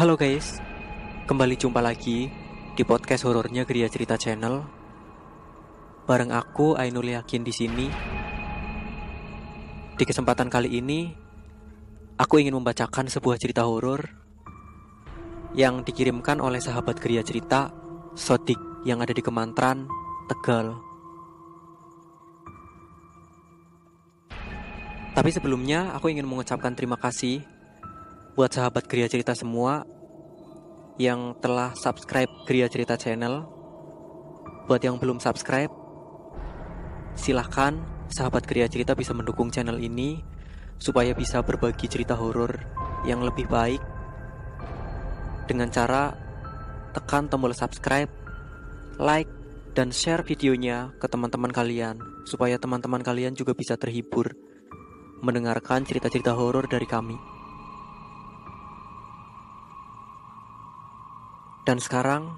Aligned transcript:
Halo 0.00 0.16
guys, 0.16 0.56
kembali 1.28 1.60
jumpa 1.60 1.84
lagi 1.84 2.32
di 2.72 2.82
podcast 2.88 3.28
horornya 3.28 3.68
Gria 3.68 3.84
Cerita 3.84 4.16
Channel. 4.16 4.64
Bareng 6.08 6.32
aku 6.32 6.72
Ainul 6.72 7.12
Yakin 7.12 7.44
di 7.44 7.52
sini. 7.52 7.84
Di 10.00 10.04
kesempatan 10.08 10.48
kali 10.48 10.80
ini, 10.80 11.04
aku 12.16 12.40
ingin 12.40 12.56
membacakan 12.56 13.12
sebuah 13.12 13.36
cerita 13.36 13.68
horor 13.68 14.00
yang 15.52 15.84
dikirimkan 15.84 16.40
oleh 16.40 16.64
sahabat 16.64 16.96
Gria 16.96 17.20
Cerita, 17.20 17.68
Sodik 18.16 18.56
yang 18.88 19.04
ada 19.04 19.12
di 19.12 19.20
Kemantran, 19.20 19.84
Tegal. 20.32 20.80
Tapi 25.12 25.28
sebelumnya 25.28 25.92
aku 25.92 26.08
ingin 26.08 26.24
mengucapkan 26.24 26.72
terima 26.72 26.96
kasih 26.96 27.60
buat 28.40 28.56
sahabat 28.56 28.86
Gria 28.88 29.04
Cerita 29.04 29.34
semua 29.34 29.84
yang 31.00 31.32
telah 31.40 31.72
subscribe 31.72 32.28
Gria 32.44 32.68
Cerita 32.68 32.92
Channel. 33.00 33.48
Buat 34.68 34.84
yang 34.84 35.00
belum 35.00 35.16
subscribe, 35.16 35.72
silahkan 37.16 37.80
sahabat 38.12 38.44
Gria 38.44 38.68
Cerita 38.68 38.92
bisa 38.92 39.16
mendukung 39.16 39.48
channel 39.48 39.80
ini 39.80 40.20
supaya 40.76 41.16
bisa 41.16 41.40
berbagi 41.40 41.88
cerita 41.88 42.12
horor 42.20 42.52
yang 43.08 43.24
lebih 43.24 43.48
baik 43.48 43.80
dengan 45.48 45.72
cara 45.72 46.12
tekan 46.92 47.32
tombol 47.32 47.56
subscribe, 47.56 48.12
like, 49.00 49.32
dan 49.72 49.88
share 49.88 50.20
videonya 50.20 50.92
ke 51.00 51.08
teman-teman 51.08 51.48
kalian 51.48 51.96
supaya 52.28 52.60
teman-teman 52.60 53.00
kalian 53.00 53.32
juga 53.32 53.56
bisa 53.56 53.80
terhibur 53.80 54.36
mendengarkan 55.24 55.80
cerita-cerita 55.80 56.36
horor 56.36 56.68
dari 56.68 56.84
kami. 56.84 57.39
Dan 61.64 61.76
sekarang, 61.76 62.34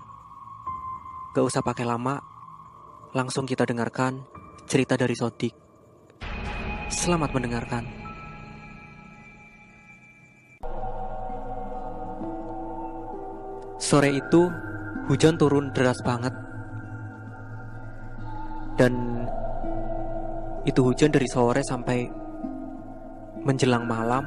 gak 1.32 1.46
usah 1.46 1.62
pakai 1.62 1.86
lama, 1.86 2.18
langsung 3.14 3.46
kita 3.46 3.62
dengarkan 3.62 4.26
cerita 4.66 4.98
dari 4.98 5.14
Sodik. 5.14 5.54
Selamat 6.92 7.30
mendengarkan. 7.32 7.84
Sore 13.82 14.10
itu, 14.14 14.48
hujan 15.10 15.36
turun 15.36 15.68
deras 15.74 16.00
banget. 16.00 16.32
Dan 18.80 19.24
itu 20.64 20.80
hujan 20.80 21.12
dari 21.12 21.28
sore 21.28 21.60
sampai 21.60 22.08
menjelang 23.42 23.84
malam. 23.84 24.24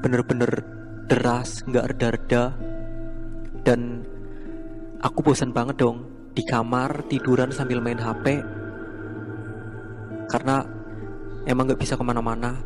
Bener-bener 0.00 0.64
deras, 1.10 1.60
nggak 1.68 1.92
reda-reda. 1.92 2.71
Dan 3.62 4.02
aku 4.98 5.22
bosan 5.22 5.54
banget 5.54 5.78
dong 5.78 6.06
di 6.34 6.42
kamar 6.42 7.06
tiduran 7.06 7.54
sambil 7.54 7.78
main 7.78 7.98
HP. 7.98 8.42
Karena 10.26 10.66
emang 11.46 11.70
nggak 11.70 11.80
bisa 11.82 11.94
ke 11.94 12.02
mana-mana. 12.02 12.58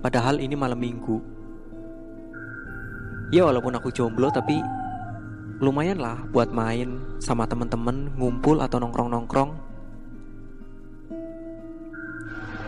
Padahal 0.00 0.38
ini 0.38 0.54
malam 0.54 0.78
minggu. 0.78 1.18
Ya 3.30 3.46
walaupun 3.46 3.74
aku 3.78 3.94
jomblo 3.94 4.26
tapi 4.30 4.58
lumayan 5.60 6.00
lah 6.02 6.18
buat 6.32 6.50
main 6.50 6.98
sama 7.20 7.46
temen-temen 7.46 8.16
ngumpul 8.16 8.58
atau 8.58 8.80
nongkrong-nongkrong. 8.80 9.52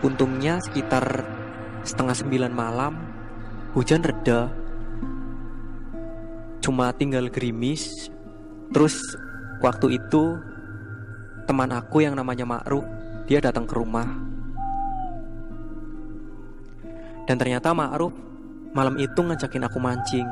Untungnya 0.03 0.59
sekitar 0.62 1.25
setengah 1.83 2.15
sembilan 2.15 2.53
malam 2.53 2.95
hujan 3.75 4.03
reda 4.03 4.62
cuma 6.62 6.95
tinggal 6.95 7.27
gerimis. 7.28 8.09
Terus 8.71 8.97
waktu 9.61 9.99
itu 9.99 10.39
teman 11.45 11.75
aku 11.75 12.06
yang 12.06 12.15
namanya 12.15 12.47
Ma'ruf 12.47 12.87
dia 13.27 13.43
datang 13.43 13.67
ke 13.67 13.75
rumah. 13.75 14.06
Dan 17.27 17.37
ternyata 17.37 17.75
Ma'ruf 17.75 18.15
malam 18.73 18.97
itu 18.97 19.21
ngajakin 19.21 19.67
aku 19.69 19.78
mancing 19.83 20.25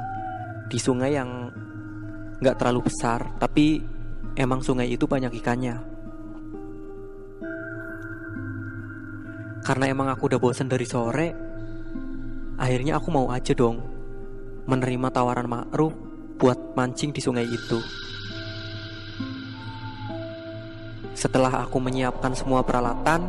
di 0.70 0.78
sungai 0.78 1.18
yang 1.18 1.50
nggak 2.40 2.56
terlalu 2.56 2.88
besar 2.88 3.36
tapi 3.36 3.82
emang 4.38 4.62
sungai 4.62 4.88
itu 4.88 5.04
banyak 5.04 5.34
ikannya. 5.34 5.76
Karena 9.60 9.92
emang 9.92 10.08
aku 10.08 10.30
udah 10.32 10.40
bosen 10.40 10.70
dari 10.70 10.88
sore 10.88 11.28
akhirnya 12.56 12.96
aku 12.96 13.08
mau 13.12 13.28
aja 13.28 13.52
dong 13.52 13.80
menerima 14.64 15.08
tawaran 15.12 15.48
Ma'ruf 15.48 16.09
buat 16.40 16.56
mancing 16.72 17.12
di 17.12 17.20
sungai 17.20 17.44
itu. 17.44 17.76
Setelah 21.12 21.68
aku 21.68 21.76
menyiapkan 21.76 22.32
semua 22.32 22.64
peralatan, 22.64 23.28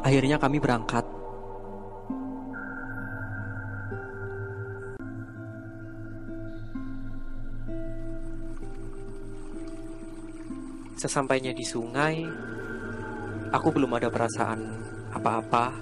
akhirnya 0.00 0.40
kami 0.40 0.56
berangkat. 0.56 1.04
Sesampainya 10.96 11.52
di 11.52 11.64
sungai, 11.68 12.24
aku 13.52 13.68
belum 13.76 13.92
ada 14.00 14.08
perasaan 14.08 14.60
apa-apa, 15.12 15.76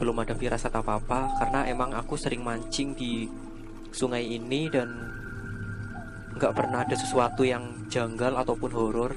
belum 0.00 0.24
ada 0.24 0.32
firasat 0.32 0.72
apa-apa 0.72 1.36
karena 1.36 1.68
emang 1.68 1.92
aku 1.92 2.16
sering 2.16 2.40
mancing 2.40 2.96
di 2.96 3.28
sungai 3.92 4.24
ini 4.24 4.68
dan 4.72 4.88
nggak 6.32 6.52
pernah 6.56 6.82
ada 6.82 6.96
sesuatu 6.96 7.44
yang 7.44 7.86
janggal 7.92 8.34
ataupun 8.40 8.70
horor. 8.72 9.12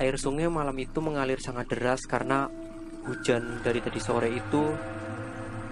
Air 0.00 0.16
sungai 0.18 0.48
malam 0.48 0.74
itu 0.80 0.98
mengalir 0.98 1.38
sangat 1.38 1.70
deras 1.70 2.02
karena 2.08 2.48
hujan 3.06 3.62
dari 3.62 3.78
tadi 3.78 4.00
sore 4.00 4.32
itu 4.32 4.62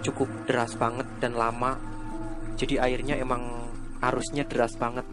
cukup 0.05 0.29
deras 0.47 0.77
banget 0.77 1.09
dan 1.19 1.35
lama. 1.35 1.75
Jadi 2.55 2.77
airnya 2.77 3.17
emang 3.17 3.67
arusnya 3.99 4.45
deras 4.45 4.77
banget. 4.77 5.03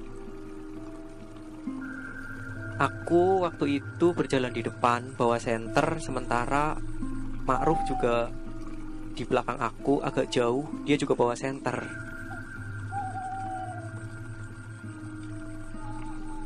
Aku 2.78 3.42
waktu 3.42 3.82
itu 3.82 4.14
berjalan 4.14 4.54
di 4.54 4.62
depan 4.62 5.18
bawa 5.18 5.42
senter 5.42 5.98
sementara 5.98 6.78
Ma'ruf 7.42 7.82
juga 7.90 8.30
di 9.18 9.26
belakang 9.26 9.58
aku 9.58 9.98
agak 9.98 10.30
jauh 10.30 10.62
dia 10.86 10.94
juga 10.94 11.18
bawa 11.18 11.34
senter. 11.34 11.74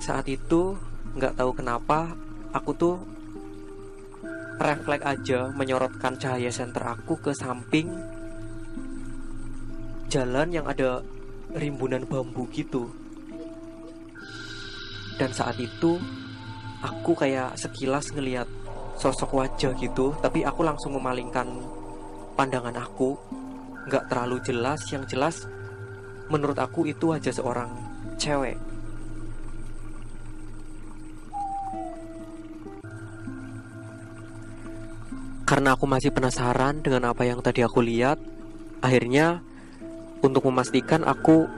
Saat 0.00 0.24
itu 0.32 0.80
nggak 1.12 1.36
tahu 1.36 1.52
kenapa 1.52 2.16
aku 2.56 2.72
tuh 2.72 2.96
refleks 4.56 5.04
aja 5.04 5.52
menyorotkan 5.52 6.16
cahaya 6.16 6.48
senter 6.48 6.80
aku 6.80 7.20
ke 7.20 7.36
samping 7.36 7.92
jalan 10.08 10.48
yang 10.48 10.64
ada 10.64 11.04
rimbunan 11.52 12.08
bambu 12.08 12.48
gitu. 12.56 12.88
Dan 15.20 15.28
saat 15.36 15.60
itu 15.60 16.00
aku 16.80 17.12
kayak 17.12 17.52
sekilas 17.60 18.16
ngelihat 18.16 18.48
sosok 18.96 19.36
wajah 19.36 19.76
gitu, 19.76 20.16
tapi 20.24 20.40
aku 20.40 20.64
langsung 20.64 20.96
memalingkan 20.96 21.81
pandangan 22.34 22.76
aku 22.76 23.16
nggak 23.88 24.08
terlalu 24.08 24.36
jelas 24.44 24.80
yang 24.90 25.04
jelas 25.06 25.44
menurut 26.30 26.56
aku 26.56 26.88
itu 26.88 27.12
aja 27.12 27.28
seorang 27.28 27.68
cewek 28.16 28.56
karena 35.44 35.76
aku 35.76 35.84
masih 35.84 36.08
penasaran 36.14 36.80
dengan 36.80 37.12
apa 37.12 37.28
yang 37.28 37.44
tadi 37.44 37.60
aku 37.60 37.84
lihat 37.84 38.16
akhirnya 38.80 39.44
untuk 40.22 40.48
memastikan 40.48 41.04
aku 41.04 41.50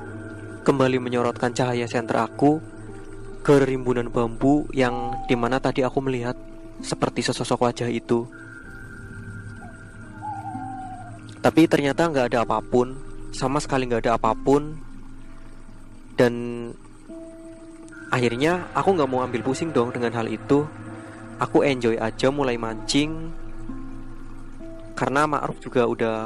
kembali 0.65 0.97
menyorotkan 0.99 1.53
cahaya 1.53 1.85
senter 1.85 2.25
aku 2.25 2.59
ke 3.44 3.61
rimbunan 3.61 4.09
bambu 4.09 4.65
yang 4.73 5.12
di 5.29 5.37
mana 5.37 5.61
tadi 5.61 5.85
aku 5.85 6.00
melihat 6.00 6.32
seperti 6.81 7.20
sesosok 7.20 7.69
wajah 7.69 7.93
itu. 7.93 8.25
Tapi 11.44 11.69
ternyata 11.69 12.08
nggak 12.08 12.32
ada 12.32 12.41
apa 12.41 12.64
pun, 12.64 12.96
sama 13.29 13.61
sekali 13.61 13.85
nggak 13.85 14.08
ada 14.08 14.17
apa 14.17 14.32
pun. 14.32 14.81
Dan 16.17 16.32
akhirnya 18.08 18.73
aku 18.73 18.96
nggak 18.96 19.11
mau 19.12 19.20
ambil 19.20 19.44
pusing 19.44 19.69
dong 19.69 19.93
dengan 19.93 20.17
hal 20.17 20.25
itu. 20.32 20.64
Aku 21.37 21.61
enjoy 21.61 22.00
aja 22.00 22.32
mulai 22.32 22.56
mancing. 22.56 23.29
Karena 24.96 25.29
Ma'ruf 25.29 25.61
juga 25.61 25.85
udah 25.85 26.17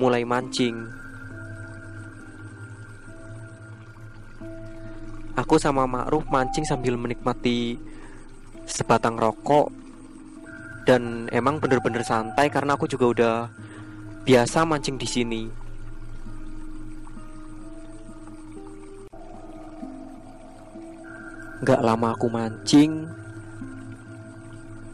mulai 0.00 0.24
mancing. 0.24 0.80
Aku 5.36 5.60
sama 5.60 5.84
Ma'ruf 5.84 6.24
mancing 6.32 6.64
sambil 6.64 6.96
menikmati 6.96 7.76
sebatang 8.64 9.20
rokok 9.20 9.68
dan 10.88 11.28
emang 11.36 11.60
bener-bener 11.60 12.00
santai 12.00 12.48
karena 12.48 12.80
aku 12.80 12.88
juga 12.88 13.06
udah 13.12 13.36
biasa 14.24 14.66
mancing 14.66 14.96
di 14.96 15.08
sini. 15.08 15.42
Gak 21.62 21.82
lama 21.82 22.14
aku 22.14 22.30
mancing, 22.30 23.10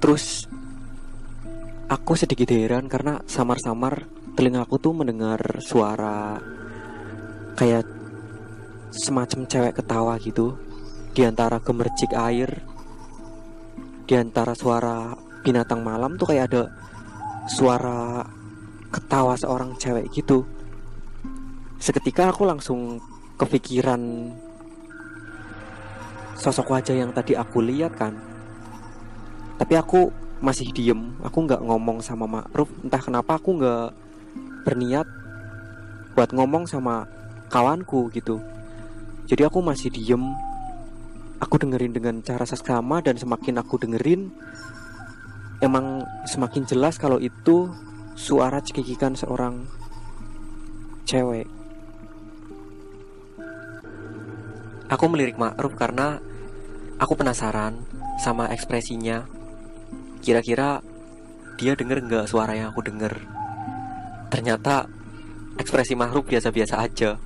terus 0.00 0.48
aku 1.88 2.16
sedikit 2.16 2.48
heran 2.50 2.88
karena 2.88 3.20
samar-samar 3.28 4.08
telinga 4.34 4.64
aku 4.64 4.80
tuh 4.80 4.96
mendengar 4.96 5.60
suara 5.60 6.40
kayak 7.54 7.86
semacam 8.90 9.46
cewek 9.46 9.78
ketawa 9.78 10.18
gitu 10.18 10.58
di 11.14 11.22
antara 11.22 11.62
gemercik 11.62 12.10
air 12.16 12.64
di 14.04 14.14
antara 14.18 14.58
suara 14.58 15.14
binatang 15.46 15.80
malam 15.86 16.18
tuh 16.18 16.34
kayak 16.34 16.50
ada 16.50 16.62
suara 17.46 18.26
ketawa 18.94 19.34
seorang 19.34 19.74
cewek 19.74 20.06
gitu. 20.14 20.46
Seketika 21.82 22.30
aku 22.30 22.46
langsung 22.46 23.02
kepikiran 23.34 24.30
sosok 26.38 26.70
wajah 26.70 26.94
yang 26.94 27.10
tadi 27.10 27.34
aku 27.34 27.58
lihat 27.58 27.98
kan. 27.98 28.14
Tapi 29.58 29.74
aku 29.78 30.10
masih 30.42 30.74
diem 30.74 31.14
Aku 31.22 31.46
nggak 31.46 31.62
ngomong 31.62 32.02
sama 32.02 32.26
Ma'ruf 32.26 32.66
Entah 32.82 32.98
kenapa 32.98 33.38
aku 33.38 33.54
nggak 33.54 33.94
berniat 34.66 35.06
buat 36.14 36.30
ngomong 36.30 36.70
sama 36.70 37.10
kawanku 37.50 38.06
gitu. 38.14 38.38
Jadi 39.26 39.42
aku 39.46 39.58
masih 39.62 39.90
diem. 39.90 40.22
Aku 41.42 41.58
dengerin 41.58 41.90
dengan 41.90 42.22
cara 42.22 42.46
seksama 42.46 43.02
dan 43.02 43.18
semakin 43.18 43.58
aku 43.58 43.82
dengerin 43.82 44.30
Emang 45.58 46.06
semakin 46.26 46.62
jelas 46.66 46.98
kalau 46.98 47.18
itu 47.18 47.70
suara 48.14 48.62
cekikikan 48.62 49.18
seorang 49.18 49.66
cewek 51.04 51.46
Aku 54.94 55.10
melirik 55.10 55.40
Ma'ruf 55.40 55.74
karena 55.74 56.22
aku 57.02 57.16
penasaran 57.16 57.82
sama 58.20 58.52
ekspresinya. 58.52 59.26
Kira-kira 60.20 60.84
dia 61.56 61.74
denger 61.74 62.04
nggak 62.04 62.28
suara 62.30 62.54
yang 62.54 62.70
aku 62.70 62.84
denger. 62.84 63.16
Ternyata 64.28 64.86
ekspresi 65.56 65.96
Ma'ruf 65.96 66.28
biasa-biasa 66.28 66.84
aja. 66.84 67.16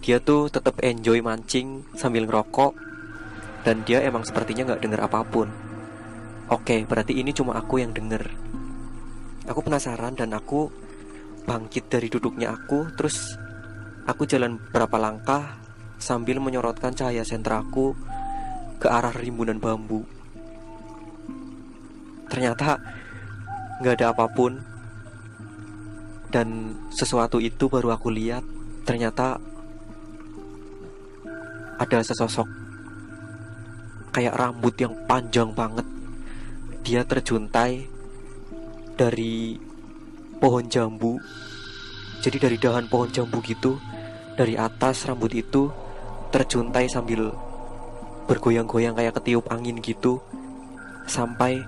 Dia 0.00 0.16
tuh 0.18 0.48
tetap 0.48 0.80
enjoy 0.80 1.20
mancing 1.20 1.86
sambil 1.94 2.24
ngerokok 2.24 2.72
dan 3.62 3.84
dia 3.84 4.00
emang 4.02 4.24
sepertinya 4.24 4.72
nggak 4.72 4.82
denger 4.82 5.00
apa 5.06 5.22
pun. 5.28 5.52
Oke, 6.48 6.82
berarti 6.88 7.20
ini 7.20 7.30
cuma 7.36 7.58
aku 7.58 7.78
yang 7.84 7.92
denger. 7.92 8.45
Aku 9.46 9.62
penasaran 9.62 10.18
dan 10.18 10.34
aku 10.34 10.68
bangkit 11.46 11.86
dari 11.86 12.10
duduknya 12.10 12.50
aku, 12.50 12.90
terus 12.98 13.38
aku 14.06 14.26
jalan 14.26 14.58
berapa 14.58 14.98
langkah 14.98 15.62
sambil 15.96 16.42
menyorotkan 16.42 16.92
cahaya 16.92 17.22
sentraku 17.22 17.94
ke 18.82 18.90
arah 18.90 19.14
rimbunan 19.14 19.56
bambu. 19.62 20.02
Ternyata 22.26 22.82
nggak 23.80 23.94
ada 24.02 24.06
apa 24.12 24.26
pun 24.32 24.56
dan 26.32 26.74
sesuatu 26.90 27.38
itu 27.38 27.70
baru 27.70 27.94
aku 27.94 28.10
lihat 28.10 28.42
ternyata 28.82 29.38
ada 31.76 31.98
sesosok 32.00 32.48
kayak 34.16 34.36
rambut 34.36 34.74
yang 34.80 34.96
panjang 35.04 35.52
banget 35.52 35.84
dia 36.80 37.04
terjuntai 37.04 37.84
dari 38.96 39.60
pohon 40.40 40.66
jambu 40.68 41.20
jadi 42.24 42.48
dari 42.48 42.56
dahan 42.58 42.90
pohon 42.90 43.12
jambu 43.12 43.38
gitu 43.44 43.78
dari 44.36 44.58
atas 44.58 45.06
rambut 45.06 45.32
itu 45.32 45.70
terjuntai 46.34 46.90
sambil 46.90 47.32
bergoyang-goyang 48.26 48.98
kayak 48.98 49.14
ketiup 49.22 49.46
angin 49.48 49.78
gitu 49.78 50.18
sampai 51.06 51.62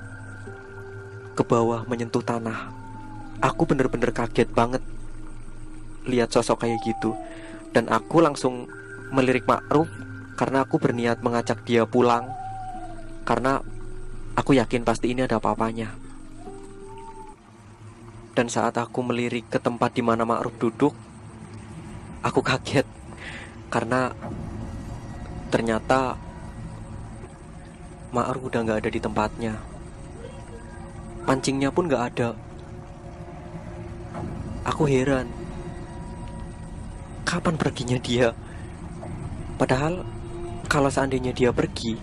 ke 1.38 1.42
bawah 1.46 1.86
menyentuh 1.86 2.20
tanah. 2.20 2.74
Aku 3.38 3.62
bener-bener 3.70 4.10
kaget 4.10 4.50
banget 4.50 4.82
lihat 6.10 6.34
sosok 6.34 6.66
kayak 6.66 6.82
gitu 6.82 7.14
dan 7.70 7.86
aku 7.86 8.18
langsung 8.18 8.66
melirik 9.14 9.46
Ma'ruf 9.46 9.86
karena 10.34 10.66
aku 10.66 10.82
berniat 10.82 11.22
mengajak 11.22 11.62
dia 11.62 11.86
pulang 11.86 12.26
karena 13.22 13.62
aku 14.34 14.58
yakin 14.58 14.82
pasti 14.82 15.14
ini 15.14 15.22
ada 15.22 15.38
apa-apanya. 15.38 16.07
Dan 18.38 18.46
saat 18.46 18.78
aku 18.78 19.02
melirik 19.02 19.50
ke 19.50 19.58
tempat 19.58 19.98
di 19.98 20.02
mana 20.06 20.22
Ma'ruf 20.22 20.54
duduk, 20.62 20.94
aku 22.22 22.38
kaget. 22.38 22.86
Karena 23.66 24.14
Ternyata 25.48 26.12
Ma'ruf 28.12 28.52
udah 28.52 28.60
gak 28.68 28.84
ada 28.84 28.90
di 28.92 29.00
tempatnya. 29.00 29.56
Pancingnya 31.24 31.72
pun 31.72 31.88
gak 31.88 32.04
ada. 32.12 32.36
Aku 34.68 34.84
heran 34.84 35.32
Kapan 37.24 37.56
perginya 37.56 37.96
dia? 37.96 38.36
Padahal 39.56 40.04
Kalau 40.68 40.92
seandainya 40.92 41.32
dia 41.32 41.48
pergi 41.48 41.96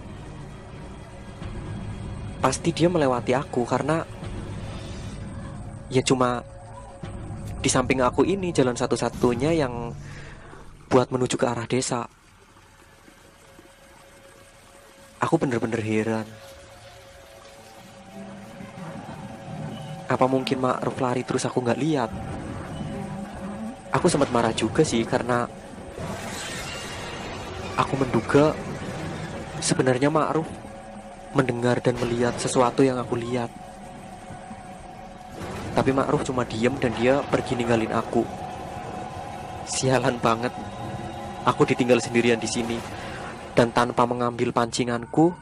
Pasti 2.42 2.74
dia 2.74 2.90
melewati 2.90 3.38
aku 3.38 3.70
karena 3.70 4.02
Ya 5.90 6.02
cuma 6.02 6.42
Di 7.62 7.70
samping 7.70 8.02
aku 8.02 8.26
ini 8.26 8.54
jalan 8.54 8.78
satu-satunya 8.78 9.54
yang 9.58 9.94
Buat 10.90 11.10
menuju 11.10 11.38
ke 11.38 11.46
arah 11.50 11.66
desa 11.66 12.06
Aku 15.26 15.42
bener-bener 15.42 15.82
heran. 15.82 16.28
Apa 20.06 20.30
mungkin 20.30 20.62
Ma'ruf 20.62 21.02
lari 21.02 21.26
terus 21.26 21.50
aku 21.50 21.66
nggak 21.66 21.82
lihat? 21.82 22.14
Aku 23.90 24.06
sempat 24.06 24.30
marah 24.30 24.54
juga 24.54 24.86
sih 24.86 25.02
karena 25.02 25.50
aku 27.74 27.94
menduga 27.98 28.54
sebenarnya 29.58 30.14
Ma'ruf 30.14 30.46
mendengar 31.34 31.82
dan 31.82 31.98
melihat 31.98 32.38
sesuatu 32.38 32.86
yang 32.86 33.02
aku 33.02 33.18
lihat. 33.18 33.50
Tapi 35.76 35.92
Ma'ruf 35.92 36.24
cuma 36.24 36.48
diem 36.48 36.72
dan 36.80 36.96
dia 36.96 37.20
pergi 37.28 37.60
ninggalin 37.60 37.92
aku. 37.92 38.24
Sialan 39.68 40.16
banget. 40.24 40.56
Aku 41.44 41.68
ditinggal 41.68 42.00
sendirian 42.00 42.40
di 42.40 42.48
sini 42.48 42.80
dan 43.54 43.70
tanpa 43.76 44.08
mengambil 44.08 44.50
pancinganku, 44.56 45.36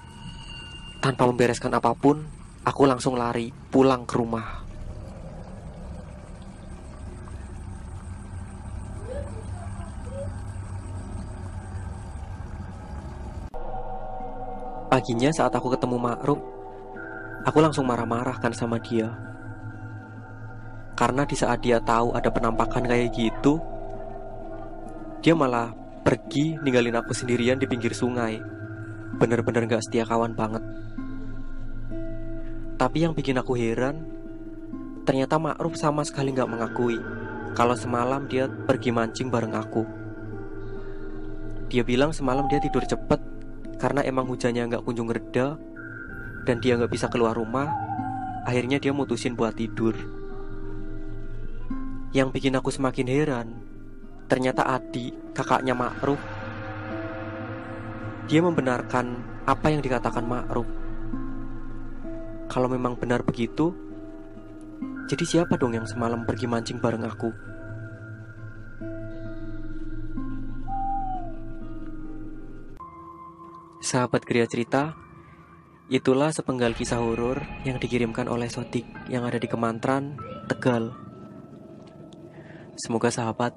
tanpa 1.00 1.30
membereskan 1.30 1.72
apa 1.74 1.94
pun, 1.94 2.26
aku 2.66 2.84
langsung 2.90 3.14
lari 3.16 3.54
pulang 3.72 4.04
ke 4.04 4.16
rumah. 4.18 4.66
Paginya 14.94 15.34
saat 15.34 15.50
aku 15.58 15.74
ketemu 15.74 15.98
Ma'ruf, 15.98 16.38
aku 17.50 17.58
langsung 17.66 17.90
marah-marah 17.90 18.38
kan 18.38 18.54
sama 18.54 18.78
dia. 18.78 19.33
Karena 21.04 21.28
di 21.28 21.36
saat 21.36 21.60
dia 21.60 21.84
tahu 21.84 22.16
ada 22.16 22.32
penampakan 22.32 22.88
kayak 22.88 23.12
gitu, 23.12 23.60
dia 25.20 25.36
malah 25.36 25.76
Pergi 26.04 26.60
ninggalin 26.64 26.96
aku 26.96 27.12
sendirian 27.12 27.60
di 27.60 27.68
pinggir 27.68 27.92
sungai. 27.92 28.40
Bener-bener 29.20 29.68
gak 29.68 29.84
setia 29.84 30.08
kawan 30.08 30.32
banget. 30.32 30.64
Tapi 32.80 33.04
yang 33.04 33.12
bikin 33.12 33.36
aku 33.36 33.56
heran 33.60 34.04
Ternyata 35.04 35.40
Ma'ruf 35.40 35.76
sama 35.76 36.04
sekali 36.08 36.32
gak 36.36 36.48
mengakui 36.48 37.00
Kalau 37.56 37.76
semalam 37.76 38.28
dia 38.28 38.48
pergi 38.48 38.92
mancing 38.96 39.28
bareng 39.28 39.56
aku. 39.56 39.84
Dia 41.68 41.84
bilang 41.84 42.16
semalam 42.16 42.48
dia 42.48 42.64
tidur 42.64 42.84
cepet 42.84 43.20
Karena 43.76 44.04
emang 44.08 44.28
hujannya 44.28 44.72
gak 44.72 44.84
kunjung 44.88 45.12
reda 45.12 45.60
Dan 46.48 46.64
dia 46.64 46.80
gak 46.80 46.92
bisa 46.92 47.12
keluar 47.12 47.36
rumah. 47.36 47.68
Akhirnya 48.48 48.80
dia 48.80 48.96
mutusin 48.96 49.36
buat 49.36 49.56
tidur 49.56 50.23
Yang 52.14 52.30
bikin 52.38 52.54
aku 52.54 52.70
semakin 52.70 53.10
heran 53.10 53.74
Ternyata 54.34 54.66
Adi, 54.66 55.14
kakaknya 55.36 55.76
Ma'ruf, 55.76 56.18
dia 58.26 58.42
membenarkan 58.42 59.20
apa 59.46 59.68
yang 59.70 59.84
dikatakan 59.84 60.24
Ma'ruf. 60.24 60.66
Kalau 62.48 62.66
memang 62.66 62.96
benar 62.96 63.22
begitu, 63.22 63.76
jadi 65.06 65.22
siapa 65.22 65.60
dong 65.60 65.78
yang 65.78 65.86
semalam 65.86 66.26
pergi 66.26 66.50
mancing 66.50 66.82
bareng 66.82 67.06
aku? 67.06 67.30
Sahabat 73.86 74.26
Kriya 74.26 74.50
Cerita, 74.50 74.98
itulah 75.94 76.34
sepenggal 76.34 76.74
kisah 76.74 77.04
horor 77.06 77.44
yang 77.70 77.78
dikirimkan 77.78 78.26
oleh 78.26 78.50
Sodik 78.50 78.90
yang 79.14 79.30
ada 79.30 79.38
di 79.38 79.46
Kemantran, 79.46 80.18
Tegal. 80.50 81.13
Semoga 82.74 83.14
sahabat 83.14 83.54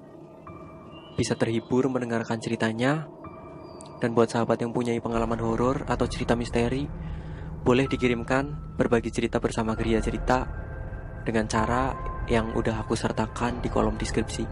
bisa 1.16 1.32
terhibur 1.32 1.88
mendengarkan 1.88 2.37
ceritanya 2.37 3.08
Dan 3.96 4.12
buat 4.12 4.28
sahabat 4.28 4.61
yang 4.61 4.76
punya 4.76 4.92
pengalaman 5.00 5.40
horor 5.40 5.88
atau 5.88 6.04
cerita 6.04 6.37
misteri, 6.37 6.85
boleh 7.64 7.88
dikirimkan 7.88 8.76
berbagi 8.76 9.08
cerita 9.08 9.40
bersama 9.40 9.73
Gria 9.73 10.04
Cerita 10.04 10.44
dengan 11.25 11.49
cara 11.49 11.96
yang 12.28 12.52
udah 12.52 12.85
aku 12.85 12.92
sertakan 12.92 13.64
di 13.64 13.73
kolom 13.73 13.96
deskripsi. 13.96 14.44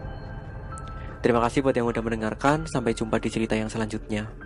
Terima 1.21 1.45
kasih 1.45 1.61
buat 1.61 1.77
yang 1.77 1.85
udah 1.85 2.01
mendengarkan, 2.01 2.65
sampai 2.65 2.97
jumpa 2.97 3.21
di 3.21 3.29
cerita 3.29 3.53
yang 3.53 3.69
selanjutnya. 3.69 4.44